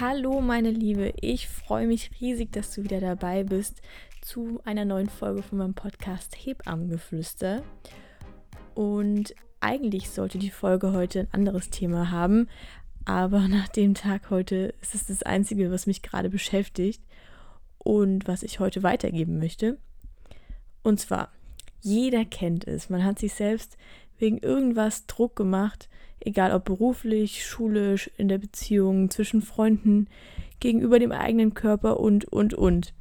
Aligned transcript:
Hallo 0.00 0.40
meine 0.40 0.72
Liebe, 0.72 1.14
ich 1.20 1.46
freue 1.46 1.86
mich 1.86 2.10
riesig, 2.20 2.50
dass 2.50 2.74
du 2.74 2.82
wieder 2.82 2.98
dabei 2.98 3.44
bist 3.44 3.80
zu 4.22 4.60
einer 4.64 4.84
neuen 4.84 5.08
Folge 5.08 5.40
von 5.40 5.58
meinem 5.58 5.74
Podcast 5.74 6.34
Hebammengeflüster. 6.36 7.62
Und 8.74 9.36
eigentlich 9.60 10.10
sollte 10.10 10.38
die 10.38 10.50
Folge 10.50 10.92
heute 10.92 11.20
ein 11.20 11.28
anderes 11.30 11.70
Thema 11.70 12.10
haben, 12.10 12.48
aber 13.04 13.42
nach 13.48 13.68
dem 13.68 13.94
Tag 13.94 14.30
heute 14.30 14.74
ist 14.82 14.96
es 14.96 15.06
das 15.06 15.22
Einzige, 15.22 15.70
was 15.70 15.86
mich 15.86 16.02
gerade 16.02 16.28
beschäftigt 16.28 17.00
und 17.78 18.26
was 18.26 18.42
ich 18.42 18.58
heute 18.58 18.82
weitergeben 18.82 19.38
möchte. 19.38 19.78
Und 20.82 20.98
zwar, 20.98 21.30
jeder 21.82 22.24
kennt 22.24 22.66
es, 22.66 22.90
man 22.90 23.04
hat 23.04 23.20
sich 23.20 23.32
selbst 23.32 23.76
wegen 24.24 24.38
irgendwas 24.38 25.06
Druck 25.06 25.36
gemacht, 25.36 25.90
egal 26.18 26.52
ob 26.52 26.64
beruflich, 26.64 27.44
schulisch, 27.44 28.10
in 28.16 28.28
der 28.28 28.38
Beziehung, 28.38 29.10
zwischen 29.10 29.42
Freunden, 29.42 30.08
gegenüber 30.60 30.98
dem 30.98 31.12
eigenen 31.12 31.52
Körper 31.52 32.00
und, 32.00 32.24
und, 32.24 32.54
und. 32.54 32.94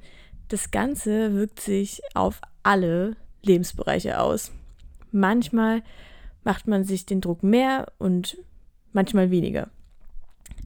Das 0.50 0.70
Ganze 0.72 1.34
wirkt 1.34 1.62
sich 1.62 2.02
auf 2.14 2.42
alle 2.62 3.16
Lebensbereiche 3.42 4.20
aus. 4.20 4.52
Manchmal 5.14 5.82
macht 6.44 6.68
man 6.68 6.84
sich 6.84 7.06
den 7.06 7.22
Druck 7.22 7.42
mehr 7.42 7.94
und 8.00 8.38
manchmal 8.92 9.32
weniger. 9.32 9.70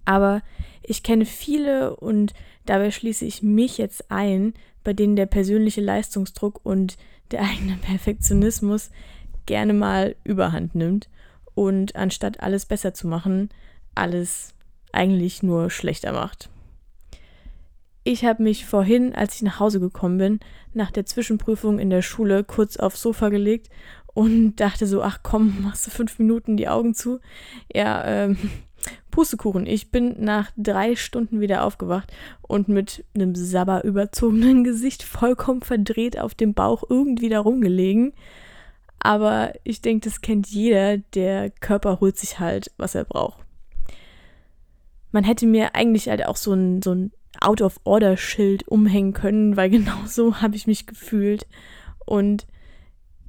Aber 0.06 0.42
ich 0.82 1.04
kenne 1.04 1.26
viele 1.26 1.96
und 1.96 2.34
dabei 2.66 2.90
schließe 2.90 3.26
ich 3.26 3.44
mich 3.44 3.78
jetzt 3.78 4.10
ein, 4.10 4.56
bei 4.84 4.94
denen 4.94 5.16
der 5.16 5.28
persönliche 5.28 5.82
Leistungsdruck 5.82 6.62
und 6.64 6.98
der 7.30 7.42
eigene 7.42 7.78
Perfektionismus 7.82 8.90
gerne 9.48 9.74
mal 9.74 10.16
überhand 10.24 10.76
nimmt 10.76 11.10
und 11.56 11.96
anstatt 11.96 12.42
alles 12.42 12.68
besser 12.68 12.94
zu 12.94 13.08
machen, 13.08 13.50
alles 13.96 14.54
eigentlich 14.92 15.42
nur 15.42 15.72
schlechter 15.72 16.14
macht. 16.14 16.50
Ich 18.04 18.24
habe 18.24 18.42
mich 18.42 18.66
vorhin, 18.66 19.14
als 19.14 19.36
ich 19.36 19.42
nach 19.42 19.60
Hause 19.60 19.82
gekommen 19.82 20.18
bin, 20.18 20.40
nach 20.74 20.92
der 20.92 21.06
Zwischenprüfung 21.06 21.78
in 21.78 21.90
der 21.90 22.02
Schule 22.02 22.44
kurz 22.46 22.78
aufs 22.78 23.02
Sofa 23.02 23.30
gelegt 23.30 23.70
und 24.14 24.56
dachte 24.62 24.88
so, 24.88 25.02
ach 25.02 25.20
komm, 25.24 25.64
machst 25.64 25.88
du 25.88 25.92
fünf 25.92 26.18
Minuten 26.20 26.56
die 26.56 26.70
Augen 26.70 26.94
zu? 26.94 27.20
Ja, 27.74 28.06
ähm, 28.06 28.38
Pustekuchen. 29.12 29.66
Ich 29.66 29.92
bin 29.92 30.24
nach 30.24 30.52
drei 30.56 30.96
Stunden 30.96 31.42
wieder 31.42 31.64
aufgewacht 31.64 32.14
und 32.44 32.70
mit 32.70 33.04
einem 33.14 33.36
sabber 33.36 33.84
überzogenen 33.84 34.64
Gesicht 34.64 35.04
vollkommen 35.04 35.62
verdreht 35.62 36.18
auf 36.18 36.34
dem 36.34 36.54
Bauch 36.54 36.84
irgendwie 36.88 37.30
da 37.30 37.40
rumgelegen. 37.40 38.14
Aber 39.08 39.54
ich 39.64 39.82
denke, 39.82 40.10
das 40.10 40.20
kennt 40.20 40.48
jeder. 40.48 40.98
Der 40.98 41.50
Körper 41.50 42.02
holt 42.02 42.18
sich 42.18 42.42
halt, 42.42 42.74
was 42.76 42.94
er 42.94 43.06
braucht. 43.06 43.40
Man 45.14 45.24
hätte 45.24 45.46
mir 45.46 45.76
eigentlich 45.76 46.10
halt 46.10 46.26
auch 46.26 46.36
so 46.36 46.52
ein, 46.52 46.82
so 46.82 46.94
ein 46.94 47.14
Out-of-Order-Schild 47.40 48.68
umhängen 48.68 49.14
können, 49.14 49.56
weil 49.56 49.70
genau 49.70 50.06
so 50.06 50.42
habe 50.42 50.58
ich 50.58 50.68
mich 50.68 50.88
gefühlt. 50.88 51.48
Und 52.06 52.48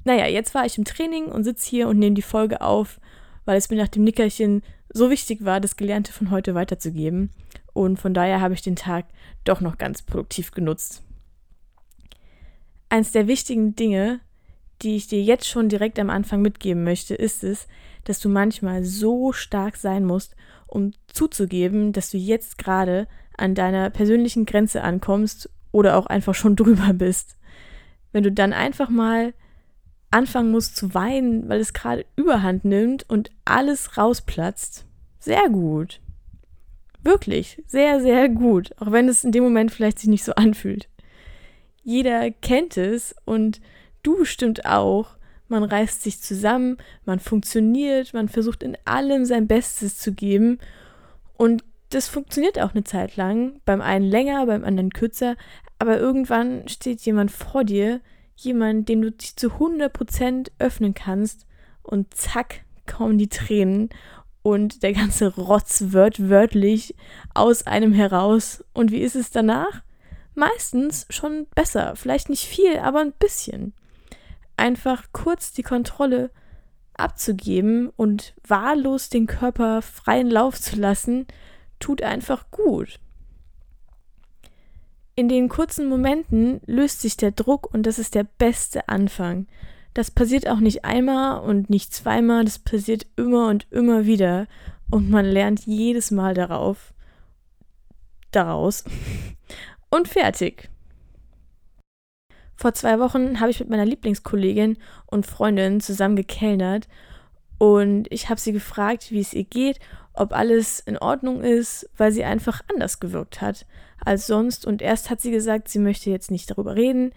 naja, 0.03 0.27
jetzt 0.27 0.53
war 0.53 0.65
ich 0.65 0.77
im 0.77 0.83
Training 0.83 1.27
und 1.27 1.45
sitze 1.45 1.69
hier 1.69 1.87
und 1.87 1.97
nehme 1.97 2.15
die 2.15 2.23
Folge 2.23 2.59
auf, 2.59 2.99
weil 3.45 3.57
es 3.57 3.69
mir 3.69 3.77
nach 3.77 3.87
dem 3.87 4.03
Nickerchen 4.03 4.63
so 4.89 5.09
wichtig 5.09 5.45
war, 5.45 5.61
das 5.61 5.77
Gelernte 5.77 6.11
von 6.11 6.29
heute 6.29 6.55
weiterzugeben. 6.55 7.29
Und 7.71 8.01
von 8.01 8.13
daher 8.13 8.41
habe 8.41 8.53
ich 8.53 8.61
den 8.61 8.75
Tag 8.75 9.05
doch 9.45 9.61
noch 9.61 9.77
ganz 9.77 10.01
produktiv 10.01 10.51
genutzt. 10.51 11.03
Eins 12.89 13.13
der 13.13 13.27
wichtigen 13.27 13.77
Dinge, 13.77 14.19
die 14.81 14.95
ich 14.95 15.07
dir 15.07 15.21
jetzt 15.21 15.47
schon 15.47 15.69
direkt 15.69 15.99
am 15.99 16.09
Anfang 16.09 16.41
mitgeben 16.41 16.83
möchte, 16.83 17.15
ist 17.15 17.43
es, 17.43 17.67
dass 18.05 18.19
du 18.19 18.29
manchmal 18.29 18.83
so 18.83 19.33
stark 19.33 19.75
sein 19.75 20.05
musst, 20.05 20.35
um 20.67 20.91
zuzugeben, 21.07 21.93
dass 21.93 22.11
du 22.11 22.17
jetzt 22.17 22.57
gerade 22.57 23.07
an 23.37 23.55
deiner 23.55 23.89
persönlichen 23.89 24.45
Grenze 24.45 24.83
ankommst 24.83 25.49
oder 25.71 25.97
auch 25.97 26.05
einfach 26.05 26.35
schon 26.35 26.55
drüber 26.55 26.93
bist. 26.93 27.37
Wenn 28.11 28.23
du 28.23 28.31
dann 28.31 28.53
einfach 28.53 28.89
mal 28.89 29.33
anfangen 30.11 30.51
musst 30.51 30.75
zu 30.75 30.93
weinen, 30.93 31.47
weil 31.49 31.59
es 31.59 31.73
gerade 31.73 32.05
überhand 32.15 32.65
nimmt 32.65 33.07
und 33.09 33.29
alles 33.45 33.97
rausplatzt, 33.97 34.85
sehr 35.19 35.49
gut. 35.49 36.01
Wirklich, 37.03 37.61
sehr, 37.67 38.01
sehr 38.01 38.27
gut, 38.27 38.71
auch 38.79 38.91
wenn 38.91 39.07
es 39.07 39.23
in 39.23 39.31
dem 39.31 39.43
Moment 39.43 39.71
vielleicht 39.71 39.99
sich 39.99 40.09
nicht 40.09 40.23
so 40.23 40.33
anfühlt. 40.33 40.89
Jeder 41.83 42.31
kennt 42.31 42.75
es 42.75 43.15
und 43.25 43.61
Du 44.03 44.17
bestimmt 44.17 44.65
auch. 44.65 45.17
Man 45.49 45.63
reißt 45.63 46.03
sich 46.03 46.21
zusammen, 46.21 46.77
man 47.05 47.19
funktioniert, 47.19 48.13
man 48.13 48.29
versucht 48.29 48.61
in 48.61 48.77
allem 48.85 49.25
sein 49.25 49.47
Bestes 49.47 49.97
zu 49.97 50.13
geben. 50.13 50.59
Und 51.37 51.63
das 51.89 52.07
funktioniert 52.07 52.59
auch 52.59 52.73
eine 52.73 52.83
Zeit 52.83 53.15
lang. 53.17 53.59
Beim 53.65 53.81
einen 53.81 54.05
länger, 54.05 54.45
beim 54.45 54.63
anderen 54.63 54.91
kürzer. 54.91 55.35
Aber 55.79 55.97
irgendwann 55.97 56.67
steht 56.67 57.01
jemand 57.01 57.31
vor 57.31 57.63
dir, 57.63 57.99
jemand, 58.35 58.89
dem 58.89 59.01
du 59.01 59.11
dich 59.11 59.35
zu 59.35 59.47
100% 59.47 60.51
öffnen 60.59 60.93
kannst. 60.93 61.47
Und 61.81 62.13
zack, 62.13 62.61
kommen 62.85 63.17
die 63.17 63.29
Tränen. 63.29 63.89
Und 64.43 64.83
der 64.83 64.93
ganze 64.93 65.35
Rotz 65.35 65.85
wird 65.87 66.29
wörtlich 66.29 66.95
aus 67.33 67.65
einem 67.65 67.93
heraus. 67.93 68.63
Und 68.73 68.91
wie 68.91 69.01
ist 69.01 69.15
es 69.15 69.31
danach? 69.31 69.81
Meistens 70.35 71.07
schon 71.09 71.47
besser. 71.55 71.95
Vielleicht 71.95 72.29
nicht 72.29 72.45
viel, 72.45 72.77
aber 72.77 72.99
ein 72.99 73.13
bisschen 73.13 73.73
einfach 74.59 75.05
kurz 75.11 75.51
die 75.53 75.63
Kontrolle 75.63 76.31
abzugeben 76.93 77.89
und 77.95 78.35
wahllos 78.45 79.09
den 79.09 79.25
Körper 79.25 79.81
freien 79.81 80.29
Lauf 80.29 80.59
zu 80.59 80.75
lassen, 80.75 81.25
tut 81.79 82.03
einfach 82.03 82.51
gut. 82.51 82.99
In 85.15 85.27
den 85.27 85.49
kurzen 85.49 85.89
Momenten 85.89 86.61
löst 86.65 87.01
sich 87.01 87.17
der 87.17 87.31
Druck 87.31 87.73
und 87.73 87.83
das 87.83 87.99
ist 87.99 88.15
der 88.15 88.23
beste 88.23 88.87
Anfang. 88.87 89.47
Das 89.93 90.11
passiert 90.11 90.47
auch 90.47 90.59
nicht 90.59 90.85
einmal 90.85 91.41
und 91.41 91.69
nicht 91.69 91.93
zweimal, 91.93 92.45
das 92.45 92.59
passiert 92.59 93.07
immer 93.15 93.47
und 93.47 93.67
immer 93.71 94.05
wieder 94.05 94.47
und 94.91 95.09
man 95.09 95.25
lernt 95.25 95.65
jedes 95.65 96.11
Mal 96.11 96.33
darauf, 96.33 96.93
daraus 98.31 98.83
und 99.89 100.07
fertig. 100.07 100.69
Vor 102.59 102.73
zwei 102.73 102.99
Wochen 102.99 103.39
habe 103.39 103.51
ich 103.51 103.61
mit 103.61 103.69
meiner 103.69 103.85
Lieblingskollegin 103.85 104.75
und 105.05 105.25
Freundin 105.25 105.79
zusammen 105.79 106.17
gekellnert 106.17 106.89
und 107.57 108.11
ich 108.11 108.27
habe 108.27 108.37
sie 108.37 108.51
gefragt, 108.51 109.11
wie 109.11 109.21
es 109.21 109.33
ihr 109.33 109.45
geht, 109.45 109.79
ob 110.11 110.33
alles 110.33 110.81
in 110.81 110.97
Ordnung 110.97 111.41
ist, 111.41 111.89
weil 111.95 112.11
sie 112.11 112.25
einfach 112.25 112.59
anders 112.69 112.99
gewirkt 112.99 113.39
hat 113.39 113.65
als 114.03 114.27
sonst. 114.27 114.65
Und 114.65 114.81
erst 114.81 115.09
hat 115.09 115.21
sie 115.21 115.31
gesagt, 115.31 115.69
sie 115.69 115.79
möchte 115.79 116.09
jetzt 116.09 116.31
nicht 116.31 116.51
darüber 116.51 116.75
reden, 116.75 117.13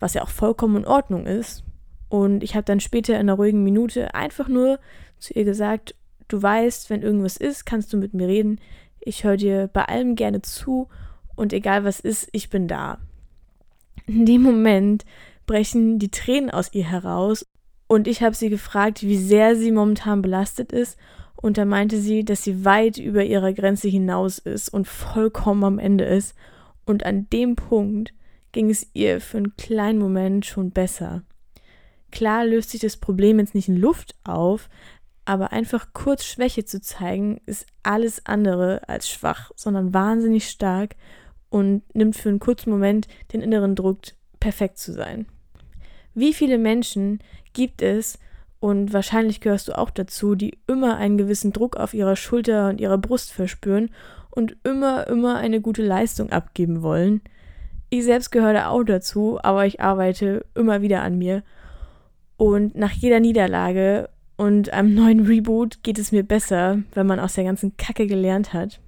was 0.00 0.12
ja 0.12 0.22
auch 0.22 0.28
vollkommen 0.28 0.76
in 0.76 0.86
Ordnung 0.86 1.24
ist. 1.24 1.64
Und 2.10 2.44
ich 2.44 2.54
habe 2.54 2.64
dann 2.64 2.80
später 2.80 3.14
in 3.14 3.20
einer 3.20 3.34
ruhigen 3.36 3.64
Minute 3.64 4.14
einfach 4.14 4.48
nur 4.48 4.78
zu 5.18 5.32
ihr 5.32 5.44
gesagt, 5.44 5.94
du 6.28 6.42
weißt, 6.42 6.90
wenn 6.90 7.00
irgendwas 7.00 7.38
ist, 7.38 7.64
kannst 7.64 7.90
du 7.94 7.96
mit 7.96 8.12
mir 8.12 8.28
reden. 8.28 8.60
Ich 9.00 9.24
höre 9.24 9.38
dir 9.38 9.66
bei 9.66 9.86
allem 9.86 10.14
gerne 10.14 10.42
zu 10.42 10.88
und 11.36 11.54
egal 11.54 11.84
was 11.84 12.00
ist, 12.00 12.28
ich 12.32 12.50
bin 12.50 12.68
da. 12.68 12.98
In 14.06 14.26
dem 14.26 14.42
Moment 14.42 15.04
brechen 15.46 15.98
die 15.98 16.10
Tränen 16.10 16.50
aus 16.50 16.72
ihr 16.72 16.84
heraus 16.84 17.46
und 17.86 18.08
ich 18.08 18.22
habe 18.22 18.34
sie 18.34 18.50
gefragt, 18.50 19.02
wie 19.02 19.16
sehr 19.16 19.56
sie 19.56 19.70
momentan 19.70 20.22
belastet 20.22 20.72
ist. 20.72 20.98
Und 21.36 21.58
da 21.58 21.64
meinte 21.64 21.98
sie, 21.98 22.24
dass 22.24 22.42
sie 22.42 22.64
weit 22.64 22.96
über 22.96 23.22
ihrer 23.22 23.52
Grenze 23.52 23.88
hinaus 23.88 24.38
ist 24.38 24.70
und 24.70 24.88
vollkommen 24.88 25.64
am 25.64 25.78
Ende 25.78 26.04
ist. 26.04 26.34
Und 26.86 27.04
an 27.04 27.28
dem 27.30 27.56
Punkt 27.56 28.14
ging 28.52 28.70
es 28.70 28.88
ihr 28.94 29.20
für 29.20 29.38
einen 29.38 29.56
kleinen 29.56 29.98
Moment 29.98 30.46
schon 30.46 30.70
besser. 30.70 31.22
Klar 32.10 32.46
löst 32.46 32.70
sich 32.70 32.80
das 32.80 32.96
Problem 32.96 33.38
jetzt 33.38 33.54
nicht 33.54 33.68
in 33.68 33.76
Luft 33.76 34.14
auf, 34.24 34.68
aber 35.24 35.52
einfach 35.52 35.88
kurz 35.92 36.24
Schwäche 36.24 36.64
zu 36.64 36.80
zeigen, 36.80 37.40
ist 37.46 37.66
alles 37.82 38.24
andere 38.24 38.88
als 38.88 39.08
schwach, 39.08 39.50
sondern 39.56 39.92
wahnsinnig 39.92 40.48
stark 40.48 40.96
und 41.54 41.82
nimmt 41.94 42.16
für 42.16 42.30
einen 42.30 42.40
kurzen 42.40 42.70
Moment 42.70 43.06
den 43.32 43.40
inneren 43.40 43.76
Druck, 43.76 43.98
perfekt 44.40 44.76
zu 44.76 44.92
sein. 44.92 45.26
Wie 46.12 46.32
viele 46.32 46.58
Menschen 46.58 47.20
gibt 47.52 47.80
es, 47.80 48.18
und 48.58 48.92
wahrscheinlich 48.92 49.40
gehörst 49.40 49.68
du 49.68 49.78
auch 49.78 49.90
dazu, 49.90 50.34
die 50.34 50.58
immer 50.66 50.96
einen 50.96 51.16
gewissen 51.16 51.52
Druck 51.52 51.76
auf 51.76 51.94
ihrer 51.94 52.16
Schulter 52.16 52.70
und 52.70 52.80
ihrer 52.80 52.98
Brust 52.98 53.32
verspüren 53.32 53.90
und 54.30 54.56
immer, 54.64 55.06
immer 55.06 55.36
eine 55.36 55.60
gute 55.60 55.84
Leistung 55.84 56.32
abgeben 56.32 56.82
wollen. 56.82 57.20
Ich 57.88 58.02
selbst 58.02 58.32
gehöre 58.32 58.54
da 58.54 58.68
auch 58.70 58.82
dazu, 58.82 59.38
aber 59.40 59.64
ich 59.64 59.80
arbeite 59.80 60.44
immer 60.56 60.82
wieder 60.82 61.02
an 61.02 61.18
mir. 61.18 61.44
Und 62.36 62.74
nach 62.74 62.92
jeder 62.92 63.20
Niederlage 63.20 64.08
und 64.36 64.72
einem 64.72 64.94
neuen 64.94 65.20
Reboot 65.20 65.84
geht 65.84 66.00
es 66.00 66.10
mir 66.10 66.24
besser, 66.24 66.80
wenn 66.94 67.06
man 67.06 67.20
aus 67.20 67.34
der 67.34 67.44
ganzen 67.44 67.76
Kacke 67.76 68.08
gelernt 68.08 68.52
hat. 68.52 68.80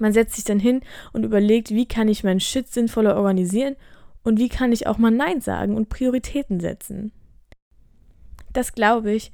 Man 0.00 0.12
setzt 0.12 0.34
sich 0.34 0.44
dann 0.44 0.58
hin 0.58 0.80
und 1.12 1.24
überlegt, 1.24 1.70
wie 1.70 1.86
kann 1.86 2.08
ich 2.08 2.24
meinen 2.24 2.40
Shit 2.40 2.68
sinnvoller 2.68 3.16
organisieren 3.16 3.76
und 4.22 4.38
wie 4.38 4.48
kann 4.48 4.72
ich 4.72 4.86
auch 4.86 4.98
mal 4.98 5.10
Nein 5.10 5.40
sagen 5.40 5.76
und 5.76 5.88
Prioritäten 5.88 6.60
setzen. 6.60 7.12
Das, 8.52 8.72
glaube 8.72 9.12
ich, 9.12 9.30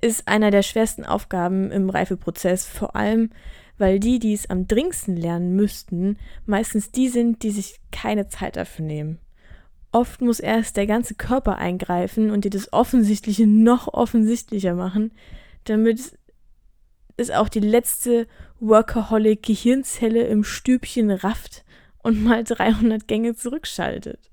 ist 0.00 0.28
einer 0.28 0.50
der 0.50 0.62
schwersten 0.62 1.04
Aufgaben 1.04 1.70
im 1.70 1.90
Reifeprozess, 1.90 2.66
vor 2.66 2.94
allem 2.96 3.30
weil 3.78 3.98
die, 3.98 4.18
die 4.18 4.32
es 4.32 4.48
am 4.48 4.68
dringendsten 4.68 5.16
lernen 5.16 5.56
müssten, 5.56 6.16
meistens 6.46 6.92
die 6.92 7.08
sind, 7.08 7.42
die 7.42 7.50
sich 7.50 7.80
keine 7.90 8.28
Zeit 8.28 8.56
dafür 8.56 8.84
nehmen. 8.84 9.18
Oft 9.90 10.20
muss 10.20 10.40
erst 10.40 10.76
der 10.76 10.86
ganze 10.86 11.14
Körper 11.14 11.56
eingreifen 11.56 12.30
und 12.30 12.44
dir 12.44 12.50
das 12.50 12.72
Offensichtliche 12.72 13.46
noch 13.46 13.92
offensichtlicher 13.92 14.74
machen, 14.74 15.10
damit 15.64 16.16
es 17.22 17.30
auch 17.30 17.48
die 17.48 17.60
letzte 17.60 18.26
Workaholic-Gehirnzelle 18.60 20.22
im 20.26 20.44
Stübchen 20.44 21.10
rafft 21.10 21.64
und 22.02 22.22
mal 22.22 22.44
300 22.44 23.08
Gänge 23.08 23.34
zurückschaltet. 23.34 24.30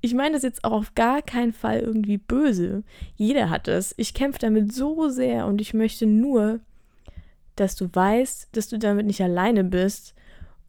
Ich 0.00 0.12
meine 0.12 0.34
das 0.34 0.42
jetzt 0.42 0.64
auch 0.64 0.72
auf 0.72 0.94
gar 0.94 1.22
keinen 1.22 1.52
Fall 1.52 1.80
irgendwie 1.80 2.18
böse. 2.18 2.82
Jeder 3.16 3.48
hat 3.48 3.68
es. 3.68 3.94
Ich 3.96 4.12
kämpfe 4.12 4.38
damit 4.38 4.72
so 4.72 5.08
sehr 5.08 5.46
und 5.46 5.62
ich 5.62 5.72
möchte 5.72 6.04
nur, 6.04 6.60
dass 7.56 7.74
du 7.74 7.88
weißt, 7.90 8.48
dass 8.52 8.68
du 8.68 8.78
damit 8.78 9.06
nicht 9.06 9.22
alleine 9.22 9.64
bist. 9.64 10.14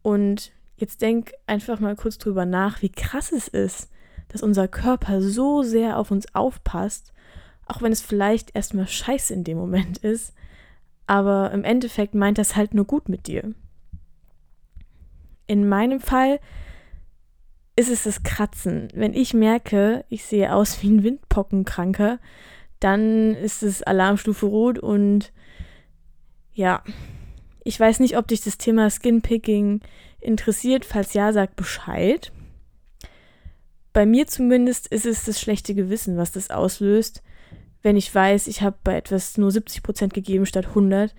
Und 0.02 0.52
jetzt 0.76 1.02
denk 1.02 1.32
einfach 1.46 1.80
mal 1.80 1.96
kurz 1.96 2.16
drüber 2.16 2.46
nach, 2.46 2.80
wie 2.80 2.88
krass 2.88 3.32
es 3.32 3.48
ist, 3.48 3.90
dass 4.28 4.42
unser 4.42 4.68
Körper 4.68 5.20
so 5.20 5.62
sehr 5.62 5.98
auf 5.98 6.10
uns 6.10 6.34
aufpasst, 6.34 7.12
auch 7.66 7.82
wenn 7.82 7.92
es 7.92 8.00
vielleicht 8.00 8.54
erstmal 8.54 8.88
scheiße 8.88 9.34
in 9.34 9.44
dem 9.44 9.58
Moment 9.58 9.98
ist. 9.98 10.32
Aber 11.06 11.50
im 11.52 11.64
Endeffekt 11.64 12.14
meint 12.14 12.38
das 12.38 12.56
halt 12.56 12.74
nur 12.74 12.84
gut 12.84 13.08
mit 13.08 13.26
dir. 13.26 13.54
In 15.46 15.68
meinem 15.68 16.00
Fall 16.00 16.40
ist 17.76 17.90
es 17.90 18.04
das 18.04 18.22
Kratzen. 18.22 18.88
Wenn 18.94 19.14
ich 19.14 19.34
merke, 19.34 20.04
ich 20.08 20.24
sehe 20.24 20.52
aus 20.52 20.82
wie 20.82 20.90
ein 20.90 21.04
Windpockenkranker, 21.04 22.18
dann 22.80 23.34
ist 23.34 23.62
es 23.62 23.82
Alarmstufe 23.82 24.46
Rot 24.46 24.78
und 24.78 25.32
ja, 26.52 26.82
ich 27.64 27.78
weiß 27.78 28.00
nicht, 28.00 28.16
ob 28.16 28.28
dich 28.28 28.40
das 28.40 28.58
Thema 28.58 28.88
Skinpicking 28.90 29.80
interessiert. 30.20 30.84
Falls 30.84 31.12
ja, 31.14 31.32
sag 31.32 31.54
Bescheid. 31.56 32.32
Bei 33.92 34.06
mir 34.06 34.26
zumindest 34.26 34.86
ist 34.88 35.06
es 35.06 35.24
das 35.24 35.40
schlechte 35.40 35.74
Gewissen, 35.74 36.16
was 36.16 36.32
das 36.32 36.50
auslöst, 36.50 37.22
wenn 37.86 37.96
ich 37.96 38.12
weiß, 38.12 38.48
ich 38.48 38.62
habe 38.62 38.76
bei 38.82 38.96
etwas 38.96 39.38
nur 39.38 39.48
70% 39.50 40.08
gegeben 40.08 40.44
statt 40.44 40.66
100 40.66 41.14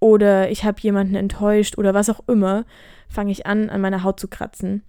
oder 0.00 0.50
ich 0.50 0.64
habe 0.64 0.80
jemanden 0.80 1.14
enttäuscht 1.14 1.76
oder 1.76 1.92
was 1.92 2.08
auch 2.08 2.20
immer, 2.26 2.64
fange 3.06 3.32
ich 3.32 3.44
an, 3.44 3.68
an 3.68 3.82
meiner 3.82 4.02
Haut 4.02 4.18
zu 4.18 4.28
kratzen. 4.28 4.82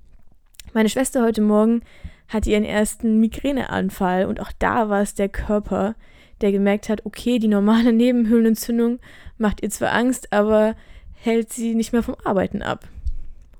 Meine 0.71 0.88
Schwester 0.88 1.21
heute 1.21 1.41
Morgen 1.41 1.81
hatte 2.29 2.49
ihren 2.49 2.63
ersten 2.63 3.19
Migräneanfall 3.19 4.25
und 4.25 4.39
auch 4.39 4.53
da 4.57 4.88
war 4.88 5.01
es 5.01 5.15
der 5.15 5.27
Körper, 5.27 5.95
der 6.39 6.53
gemerkt 6.53 6.88
hat, 6.88 7.05
okay, 7.05 7.39
die 7.39 7.50
normale 7.50 7.91
Nebenhöhlenentzündung 7.91 9.00
macht 9.38 9.61
ihr 9.61 9.69
zwar 9.69 9.91
Angst, 9.91 10.31
aber 10.31 10.75
hält 11.11 11.51
sie 11.51 11.75
nicht 11.75 11.91
mehr 11.91 12.03
vom 12.03 12.15
Arbeiten 12.23 12.61
ab. 12.61 12.88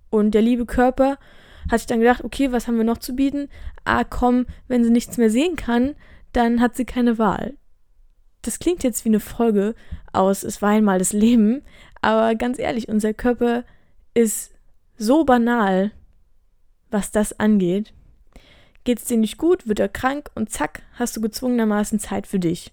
Und 0.10 0.32
der 0.32 0.42
liebe 0.42 0.66
Körper 0.66 1.18
hat 1.70 1.82
sich 1.82 1.88
dann 1.88 2.00
gedacht, 2.00 2.24
okay, 2.24 2.54
was 2.54 2.66
haben 2.66 2.78
wir 2.78 2.86
noch 2.86 3.00
zu 3.00 3.14
bieten? 3.14 3.50
Ah, 3.84 4.06
komm, 4.06 4.46
wenn 4.70 4.86
sie 4.86 4.90
nichts 4.90 5.18
mehr 5.18 5.30
sehen 5.30 5.58
kann, 5.58 5.96
dann 6.34 6.62
hat 6.62 6.76
sie 6.76 6.86
keine 6.86 7.18
Wahl. 7.18 7.58
Das 8.42 8.60
klingt 8.60 8.84
jetzt 8.84 9.04
wie 9.04 9.10
eine 9.10 9.20
Folge 9.20 9.76
aus 10.14 10.44
Es 10.44 10.62
war 10.62 10.70
einmal 10.70 11.00
das 11.00 11.14
Leben, 11.14 11.64
aber 12.02 12.36
ganz 12.36 12.60
ehrlich, 12.60 12.88
unser 12.88 13.14
Körper 13.14 13.64
ist 14.14 14.52
so 14.98 15.26
banal, 15.26 15.92
was 16.90 17.12
das 17.12 17.40
angeht. 17.40 17.94
Geht's 18.84 19.06
dir 19.06 19.18
nicht 19.18 19.38
gut, 19.38 19.68
wird 19.68 19.80
er 19.80 19.90
krank 19.90 20.32
und 20.34 20.50
zack, 20.50 20.84
hast 20.94 21.18
du 21.18 21.22
gezwungenermaßen 21.22 22.00
Zeit 22.00 22.26
für 22.26 22.40
dich. 22.40 22.72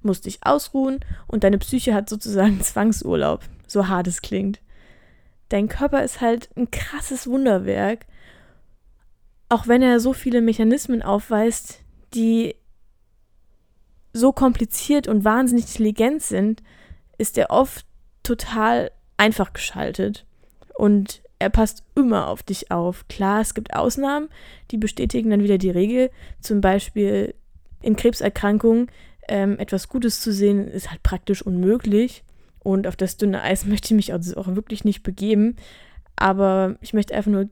Musst 0.00 0.26
dich 0.26 0.38
ausruhen 0.42 1.00
und 1.26 1.42
deine 1.42 1.58
Psyche 1.58 1.92
hat 1.92 2.08
sozusagen 2.08 2.60
Zwangsurlaub, 2.62 3.40
so 3.66 3.88
hart 3.88 4.06
es 4.06 4.22
klingt. 4.22 4.60
Dein 5.48 5.68
Körper 5.68 6.04
ist 6.04 6.20
halt 6.20 6.48
ein 6.56 6.70
krasses 6.70 7.26
Wunderwerk, 7.26 8.06
auch 9.48 9.66
wenn 9.66 9.82
er 9.82 9.98
so 9.98 10.12
viele 10.12 10.40
Mechanismen 10.40 11.02
aufweist, 11.02 11.80
die 12.14 12.54
so 14.12 14.32
kompliziert 14.32 15.08
und 15.08 15.24
wahnsinnig 15.24 15.66
intelligent 15.66 16.22
sind, 16.22 16.62
ist 17.18 17.38
er 17.38 17.50
oft 17.50 17.86
total 18.22 18.90
einfach 19.16 19.52
geschaltet. 19.52 20.26
Und 20.74 21.22
er 21.38 21.50
passt 21.50 21.84
immer 21.94 22.28
auf 22.28 22.42
dich 22.42 22.70
auf. 22.70 23.06
Klar, 23.08 23.40
es 23.40 23.54
gibt 23.54 23.74
Ausnahmen, 23.74 24.28
die 24.70 24.76
bestätigen 24.76 25.30
dann 25.30 25.42
wieder 25.42 25.58
die 25.58 25.70
Regel. 25.70 26.10
Zum 26.40 26.60
Beispiel 26.60 27.34
in 27.82 27.96
Krebserkrankungen 27.96 28.90
ähm, 29.28 29.58
etwas 29.58 29.88
Gutes 29.88 30.20
zu 30.20 30.32
sehen, 30.32 30.68
ist 30.68 30.90
halt 30.90 31.02
praktisch 31.02 31.42
unmöglich. 31.42 32.24
Und 32.58 32.86
auf 32.86 32.96
das 32.96 33.16
dünne 33.16 33.42
Eis 33.42 33.64
möchte 33.66 33.88
ich 33.88 33.96
mich 33.96 34.12
also 34.12 34.36
auch 34.36 34.54
wirklich 34.54 34.84
nicht 34.84 35.02
begeben. 35.02 35.56
Aber 36.16 36.76
ich 36.80 36.92
möchte 36.92 37.14
einfach 37.14 37.30
nur 37.30 37.48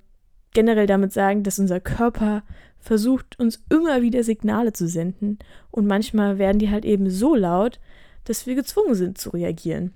generell 0.52 0.86
damit 0.86 1.12
sagen, 1.12 1.42
dass 1.42 1.58
unser 1.58 1.80
Körper 1.80 2.42
versucht, 2.88 3.38
uns 3.38 3.62
immer 3.68 4.02
wieder 4.02 4.24
Signale 4.24 4.72
zu 4.72 4.88
senden. 4.88 5.38
Und 5.70 5.86
manchmal 5.86 6.38
werden 6.38 6.58
die 6.58 6.70
halt 6.70 6.84
eben 6.84 7.10
so 7.10 7.34
laut, 7.34 7.78
dass 8.24 8.46
wir 8.46 8.54
gezwungen 8.54 8.94
sind 8.94 9.18
zu 9.18 9.30
reagieren. 9.30 9.92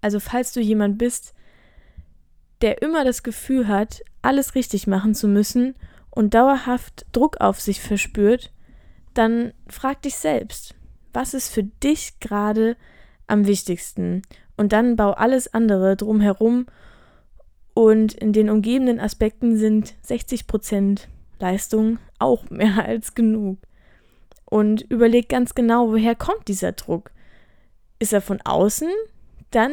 Also 0.00 0.18
falls 0.18 0.52
du 0.52 0.60
jemand 0.60 0.98
bist, 0.98 1.34
der 2.62 2.82
immer 2.82 3.04
das 3.04 3.22
Gefühl 3.22 3.68
hat, 3.68 4.02
alles 4.22 4.54
richtig 4.54 4.86
machen 4.86 5.14
zu 5.14 5.28
müssen 5.28 5.74
und 6.10 6.34
dauerhaft 6.34 7.06
Druck 7.12 7.40
auf 7.40 7.60
sich 7.60 7.80
verspürt, 7.80 8.50
dann 9.14 9.52
frag 9.68 10.02
dich 10.02 10.16
selbst, 10.16 10.74
was 11.12 11.34
ist 11.34 11.52
für 11.52 11.64
dich 11.64 12.18
gerade 12.18 12.76
am 13.26 13.46
wichtigsten? 13.46 14.22
Und 14.56 14.72
dann 14.72 14.96
bau 14.96 15.12
alles 15.12 15.52
andere 15.52 15.96
drumherum 15.96 16.66
und 17.74 18.14
in 18.14 18.32
den 18.32 18.48
umgebenden 18.48 19.00
Aspekten 19.00 19.56
sind 19.56 19.94
60% 20.06 21.06
Leistung 21.40 21.98
auch 22.18 22.48
mehr 22.50 22.78
als 22.84 23.14
genug. 23.14 23.58
Und 24.44 24.82
überleg 24.82 25.28
ganz 25.28 25.54
genau, 25.54 25.90
woher 25.90 26.14
kommt 26.14 26.48
dieser 26.48 26.72
Druck? 26.72 27.10
Ist 27.98 28.12
er 28.12 28.22
von 28.22 28.40
außen? 28.42 28.88
Dann 29.50 29.72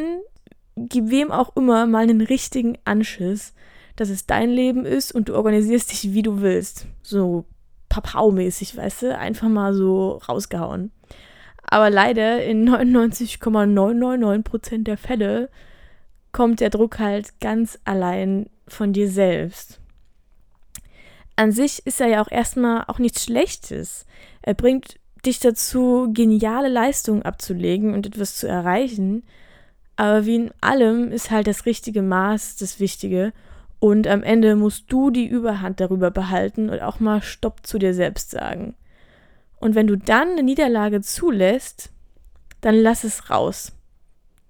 gib 0.76 1.10
wem 1.10 1.32
auch 1.32 1.56
immer 1.56 1.88
mal 1.88 2.04
einen 2.04 2.22
richtigen 2.22 2.78
Anschiss, 2.84 3.54
dass 3.96 4.10
es 4.10 4.26
dein 4.26 4.50
Leben 4.50 4.86
ist 4.86 5.14
und 5.14 5.30
du 5.30 5.36
organisierst 5.36 5.92
dich, 5.92 6.12
wie 6.14 6.24
du 6.24 6.42
willst. 6.42 6.88
So 7.02 7.46
Papau-mäßig, 7.88 8.76
weißt 8.76 9.04
du? 9.04 9.18
Einfach 9.18 9.48
mal 9.48 9.74
so 9.74 10.20
rausgehauen. 10.28 10.92
Aber 11.64 11.90
leider 11.90 12.44
in 12.44 12.70
99,999% 12.70 14.84
der 14.84 14.98
Fälle 14.98 15.50
kommt 16.32 16.60
der 16.60 16.70
Druck 16.70 17.00
halt 17.00 17.40
ganz 17.40 17.80
allein 17.86 18.50
von 18.68 18.92
dir 18.92 19.10
selbst. 19.10 19.80
An 21.36 21.52
sich 21.52 21.86
ist 21.86 22.00
er 22.00 22.08
ja 22.08 22.22
auch 22.22 22.32
erstmal 22.32 22.86
auch 22.88 23.00
nichts 23.00 23.24
Schlechtes. 23.26 24.06
Er 24.42 24.54
bringt 24.54 25.00
dich 25.26 25.40
dazu, 25.40 26.10
geniale 26.14 26.70
Leistungen 26.70 27.24
abzulegen 27.24 27.94
und 27.94 28.06
etwas 28.06 28.38
zu 28.38 28.48
erreichen. 28.48 29.24
Aber 29.98 30.26
wie 30.26 30.36
in 30.36 30.52
allem 30.62 31.12
ist 31.12 31.32
halt 31.32 31.48
das 31.48 31.66
richtige 31.66 32.02
Maß 32.02 32.58
das 32.58 32.80
Wichtige. 32.80 33.34
Und 33.80 34.08
am 34.08 34.24
Ende 34.24 34.56
musst 34.56 34.86
du 34.92 35.10
die 35.10 35.28
Überhand 35.28 35.80
darüber 35.80 36.12
behalten 36.12 36.70
und 36.70 36.82
auch 36.82 37.00
mal 37.00 37.22
Stopp 37.22 37.66
zu 37.68 37.78
dir 37.78 37.94
selbst 37.94 38.32
sagen. 38.32 38.76
Und 39.60 39.76
wenn 39.76 39.88
du 39.88 39.98
dann 39.98 40.32
eine 40.32 40.44
Niederlage 40.44 41.02
zulässt, 41.02 41.92
dann 42.62 42.76
lass 42.76 43.04
es 43.04 43.30
raus 43.30 43.74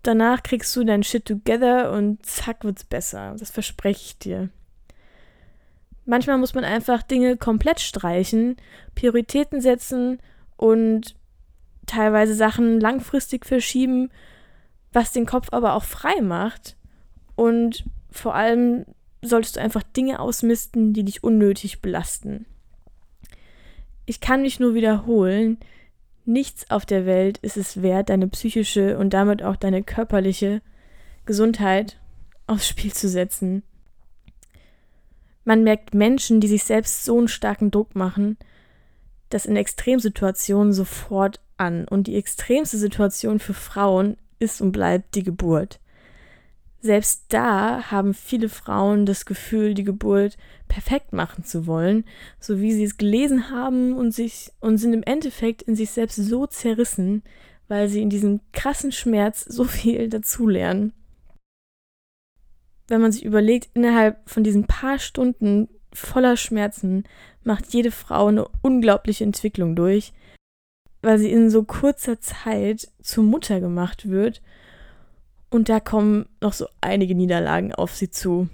danach 0.06 0.44
kriegst 0.44 0.75
du 0.75 0.84
dein 0.84 1.04
Shit 1.04 1.25
together 1.25 1.92
und 1.92 2.25
zack 2.25 2.63
wird's 2.63 2.84
besser. 2.84 3.36
Das 3.38 3.51
verspreche 3.51 4.01
ich 4.06 4.20
dir. 4.20 4.50
Manchmal 6.06 6.38
muss 6.38 6.54
man 6.54 6.64
einfach 6.64 7.02
Dinge 7.02 7.38
komplett 7.38 7.80
streichen, 7.80 8.58
Prioritäten 8.94 9.62
setzen 9.62 10.20
und 10.56 11.16
teilweise 11.88 12.36
Sachen 12.36 12.80
langfristig 12.80 13.46
verschieben, 13.46 14.10
was 14.94 15.12
den 15.12 15.26
Kopf 15.26 15.48
aber 15.52 15.74
auch 15.74 15.84
frei 15.84 16.22
macht. 16.22 16.78
Und 17.36 17.86
vor 18.12 18.36
allem 18.36 18.86
solltest 19.22 19.56
du 19.56 19.62
einfach 19.62 19.84
Dinge 19.84 20.20
ausmisten, 20.20 20.94
die 20.94 21.04
dich 21.04 21.24
unnötig 21.24 21.82
belasten. 21.82 22.46
Ich 24.06 24.22
kann 24.22 24.44
mich 24.44 24.60
nur 24.60 24.76
wiederholen, 24.76 25.58
Nichts 26.26 26.72
auf 26.72 26.88
der 26.88 27.06
Welt 27.06 27.38
ist 27.38 27.56
es 27.56 27.84
wert, 27.84 28.10
deine 28.10 28.28
psychische 28.28 28.98
und 28.98 29.12
damit 29.14 29.44
auch 29.44 29.56
deine 29.56 29.84
körperliche 29.84 30.62
Gesundheit 31.28 32.00
aufs 32.48 32.68
Spiel 32.68 32.94
zu 32.94 33.08
setzen. 33.08 33.62
Man 35.46 35.64
merkt 35.64 35.94
Menschen, 35.94 36.42
die 36.42 36.48
sich 36.48 36.64
selbst 36.64 37.06
so 37.06 37.18
einen 37.18 37.28
starken 37.28 37.72
Druck 37.72 37.96
machen, 37.96 38.38
das 39.30 39.46
in 39.46 39.56
Extremsituationen 39.56 40.74
sofort 40.74 41.40
an. 41.58 41.88
Und 41.88 42.08
die 42.08 42.16
extremste 42.16 42.78
Situation 42.78 43.40
für 43.40 43.54
Frauen 43.54 44.18
ist 44.40 44.60
und 44.60 44.72
bleibt 44.72 45.16
die 45.16 45.24
Geburt. 45.24 45.80
Selbst 46.82 47.25
da 47.30 47.90
haben 47.90 48.14
viele 48.14 48.50
Frauen 48.50 49.06
das 49.06 49.25
Gefühl, 49.25 49.74
die 49.74 49.84
Geburt 49.84 50.38
perfekt 50.68 51.14
machen 51.14 51.44
zu 51.44 51.66
wollen, 51.66 52.06
so 52.40 52.60
wie 52.60 52.74
sie 52.74 52.84
es 52.84 52.98
gelesen 52.98 53.50
haben 53.50 53.94
und 53.94 54.14
sich 54.14 54.52
und 54.60 54.78
sind 54.78 54.94
im 54.94 55.02
Endeffekt 55.02 55.64
in 55.64 55.75
sich 55.75 55.90
selbst 55.92 56.18
so 56.18 56.46
zerrissen, 56.46 57.24
weil 57.68 57.90
sie 57.90 58.02
in 58.02 58.12
diesem 58.12 58.40
krassen 58.52 58.92
Schmerz 58.92 59.46
so 59.46 59.64
viel 59.64 60.10
dazulernen. 60.10 60.94
Wenn 62.88 63.01
man 63.01 63.12
sich 63.12 63.25
überlegt, 63.25 63.70
innerhalb 63.74 64.30
von 64.30 64.44
diesen 64.44 64.65
paar 64.65 65.00
Stunden 65.00 65.70
voller 65.94 66.38
Schmerzen 66.38 67.06
macht 67.44 67.74
jede 67.74 67.92
Frau 67.92 68.27
eine 68.27 68.48
unglaubliche 68.62 69.24
Entwicklung 69.24 69.75
durch, 69.75 70.13
weil 71.01 71.18
sie 71.18 71.32
in 71.32 71.50
so 71.50 71.63
kurzer 71.63 72.20
Zeit 72.20 72.89
zur 73.01 73.24
Mutter 73.24 73.60
gemacht 73.60 74.10
wird. 74.10 74.42
Und 75.50 75.70
da 75.70 75.80
kommen 75.80 76.27
noch 76.42 76.54
so 76.54 76.68
einige 76.82 77.15
Niederlagen 77.15 77.74
auf 77.74 77.96
sie 77.96 78.10
zu. 78.10 78.50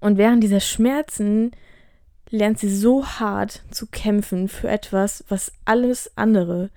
Und 0.00 0.18
während 0.18 0.42
dieser 0.42 0.60
Schmerzen 0.60 1.52
lernt 2.30 2.58
sie 2.58 2.74
so 2.74 3.06
hart 3.06 3.62
zu 3.70 3.86
kämpfen 3.86 4.48
für 4.48 4.68
etwas, 4.68 5.24
was 5.28 5.52
alles 5.64 6.10
andere 6.16 6.70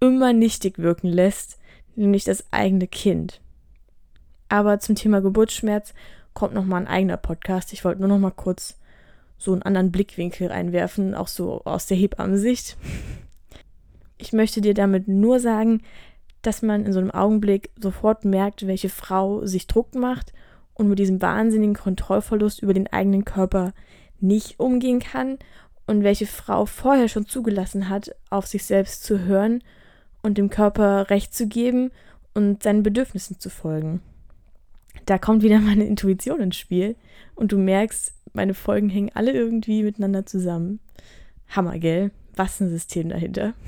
immer 0.00 0.32
nichtig 0.32 0.78
wirken 0.78 1.08
lässt, 1.08 1.58
nämlich 1.96 2.24
das 2.24 2.44
eigene 2.52 2.86
Kind. 2.86 3.40
Aber 4.50 4.80
zum 4.80 4.96
Thema 4.96 5.22
Geburtsschmerz 5.22 5.94
kommt 6.34 6.54
noch 6.54 6.64
mal 6.64 6.76
ein 6.76 6.88
eigener 6.88 7.16
Podcast. 7.16 7.72
Ich 7.72 7.84
wollte 7.84 8.00
nur 8.00 8.08
noch 8.08 8.18
mal 8.18 8.32
kurz 8.32 8.76
so 9.38 9.52
einen 9.52 9.62
anderen 9.62 9.92
Blickwinkel 9.92 10.48
reinwerfen, 10.48 11.14
auch 11.14 11.28
so 11.28 11.64
aus 11.64 11.86
der 11.86 11.96
Hebammensicht. 11.96 12.76
Ich 14.22 14.34
möchte 14.34 14.60
dir 14.60 14.74
damit 14.74 15.08
nur 15.08 15.40
sagen, 15.40 15.80
dass 16.42 16.60
man 16.60 16.84
in 16.84 16.92
so 16.92 16.98
einem 16.98 17.10
Augenblick 17.10 17.70
sofort 17.80 18.26
merkt, 18.26 18.66
welche 18.66 18.90
Frau 18.90 19.46
sich 19.46 19.66
Druck 19.66 19.94
macht 19.94 20.34
und 20.74 20.90
mit 20.90 20.98
diesem 20.98 21.22
wahnsinnigen 21.22 21.74
Kontrollverlust 21.74 22.60
über 22.60 22.74
den 22.74 22.86
eigenen 22.86 23.24
Körper 23.24 23.72
nicht 24.20 24.60
umgehen 24.60 25.00
kann 25.00 25.38
und 25.86 26.04
welche 26.04 26.26
Frau 26.26 26.66
vorher 26.66 27.08
schon 27.08 27.24
zugelassen 27.24 27.88
hat, 27.88 28.14
auf 28.28 28.46
sich 28.46 28.64
selbst 28.64 29.04
zu 29.04 29.20
hören 29.20 29.64
und 30.22 30.36
dem 30.36 30.50
Körper 30.50 31.08
Recht 31.08 31.34
zu 31.34 31.46
geben 31.46 31.90
und 32.34 32.62
seinen 32.62 32.82
Bedürfnissen 32.82 33.40
zu 33.40 33.48
folgen. 33.48 34.02
Da 35.06 35.18
kommt 35.18 35.42
wieder 35.42 35.58
meine 35.60 35.84
Intuition 35.84 36.40
ins 36.40 36.56
Spiel 36.56 36.96
und 37.34 37.52
du 37.52 37.58
merkst, 37.58 38.14
meine 38.32 38.54
Folgen 38.54 38.88
hängen 38.88 39.10
alle 39.14 39.32
irgendwie 39.32 39.82
miteinander 39.82 40.26
zusammen. 40.26 40.80
Hammer, 41.48 41.78
gell? 41.78 42.12
Was 42.36 42.60
ein 42.60 42.70
System 42.70 43.08
dahinter. 43.08 43.54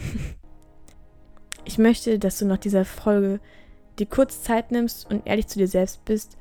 Ich 1.65 1.79
möchte, 1.79 2.19
dass 2.19 2.41
du 2.41 2.45
nach 2.45 2.59
dieser 2.59 2.85
Folge 2.85 3.39
dir 3.99 4.07
kurz 4.07 4.43
Zeit 4.43 4.73
nimmst 4.73 5.09
und 5.09 5.27
ehrlich 5.29 5.47
zu 5.47 5.61
dir 5.61 5.69
selbst 5.69 6.05
bist 6.05 6.37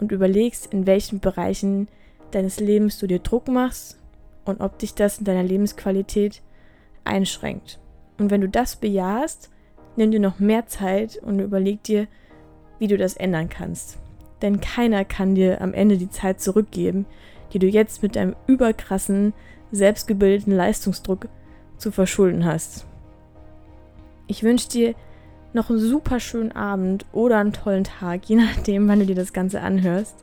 und 0.00 0.12
überlegst, 0.12 0.72
in 0.72 0.86
welchen 0.86 1.20
Bereichen 1.20 1.86
deines 2.32 2.58
Lebens 2.58 2.98
du 2.98 3.06
dir 3.06 3.20
Druck 3.20 3.48
machst 3.48 3.98
und 4.44 4.60
ob 4.60 4.78
dich 4.78 4.94
das 4.94 5.18
in 5.18 5.24
deiner 5.24 5.42
Lebensqualität 5.42 6.42
einschränkt. 7.04 7.78
Und 8.18 8.30
wenn 8.30 8.40
du 8.40 8.48
das 8.48 8.76
bejahst, 8.76 9.50
nimm 9.96 10.10
dir 10.10 10.20
noch 10.20 10.38
mehr 10.38 10.66
Zeit 10.66 11.16
und 11.18 11.38
überleg 11.38 11.82
dir, 11.82 12.08
wie 12.78 12.88
du 12.88 12.96
das 12.96 13.16
ändern 13.16 13.48
kannst. 13.48 13.98
Denn 14.42 14.60
keiner 14.60 15.04
kann 15.04 15.34
dir 15.34 15.60
am 15.60 15.72
Ende 15.72 15.96
die 15.96 16.10
Zeit 16.10 16.40
zurückgeben, 16.40 17.06
die 17.52 17.58
du 17.58 17.66
jetzt 17.66 18.02
mit 18.02 18.16
deinem 18.16 18.36
überkrassen, 18.46 19.32
selbstgebildeten 19.72 20.54
Leistungsdruck 20.54 21.28
zu 21.78 21.90
verschulden 21.90 22.44
hast. 22.44 22.86
Ich 24.26 24.42
wünsche 24.42 24.68
dir 24.68 24.94
noch 25.52 25.70
einen 25.70 25.78
super 25.78 26.20
schönen 26.20 26.52
Abend 26.52 27.06
oder 27.12 27.38
einen 27.38 27.52
tollen 27.52 27.84
Tag, 27.84 28.28
je 28.28 28.36
nachdem, 28.36 28.88
wann 28.88 29.00
du 29.00 29.06
dir 29.06 29.14
das 29.14 29.32
Ganze 29.32 29.60
anhörst. 29.60 30.16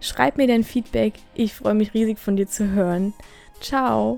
Schreib 0.00 0.38
mir 0.38 0.46
dein 0.46 0.64
Feedback, 0.64 1.14
ich 1.34 1.54
freue 1.54 1.74
mich 1.74 1.92
riesig 1.92 2.18
von 2.18 2.36
dir 2.36 2.46
zu 2.46 2.70
hören. 2.70 3.12
Ciao! 3.60 4.16